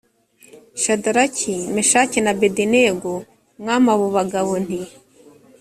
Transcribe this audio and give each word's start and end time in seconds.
shadaraki 0.81 1.53
meshaki 1.75 2.19
na 2.21 2.31
abedenego 2.35 3.11
mwami 3.61 3.87
abo 3.93 4.07
bagabo 4.17 4.53
nti 4.63 4.81